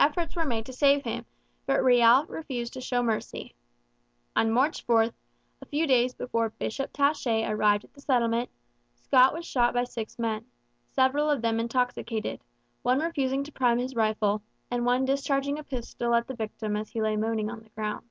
Efforts 0.00 0.34
were 0.34 0.46
made 0.46 0.64
to 0.64 0.72
save 0.72 1.04
him, 1.04 1.26
but 1.66 1.84
Riel 1.84 2.24
refused 2.24 2.72
to 2.72 2.80
show 2.80 3.02
mercy. 3.02 3.54
On 4.34 4.50
March 4.50 4.82
4, 4.86 5.10
a 5.60 5.66
few 5.66 5.86
days 5.86 6.14
before 6.14 6.48
Bishop 6.48 6.90
Taché 6.94 7.46
arrived 7.46 7.84
at 7.84 7.92
the 7.92 8.00
settlement, 8.00 8.48
Scott 8.94 9.34
was 9.34 9.44
shot 9.44 9.74
by 9.74 9.84
six 9.84 10.18
men, 10.18 10.46
several 10.94 11.28
of 11.28 11.42
them 11.42 11.60
intoxicated, 11.60 12.40
one 12.80 13.00
refusing 13.00 13.44
to 13.44 13.52
prime 13.52 13.76
his 13.76 13.94
rifle, 13.94 14.40
and 14.70 14.86
one 14.86 15.04
discharging 15.04 15.58
a 15.58 15.62
pistol 15.64 16.14
at 16.14 16.26
the 16.28 16.34
victim 16.34 16.74
as 16.74 16.88
he 16.88 17.02
lay 17.02 17.16
moaning 17.18 17.50
on 17.50 17.62
the 17.62 17.68
ground. 17.68 18.06